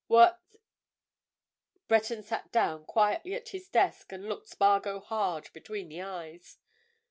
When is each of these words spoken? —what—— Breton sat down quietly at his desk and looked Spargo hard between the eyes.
—what—— 0.07 0.41
Breton 1.87 2.23
sat 2.23 2.51
down 2.51 2.85
quietly 2.85 3.35
at 3.35 3.49
his 3.49 3.69
desk 3.69 4.11
and 4.11 4.27
looked 4.27 4.47
Spargo 4.47 4.99
hard 4.99 5.51
between 5.53 5.89
the 5.89 6.01
eyes. 6.01 6.57